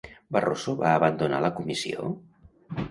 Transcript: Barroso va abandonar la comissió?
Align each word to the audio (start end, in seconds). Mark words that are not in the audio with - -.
Barroso 0.37 0.73
va 0.79 0.95
abandonar 1.01 1.43
la 1.47 1.53
comissió? 1.61 2.13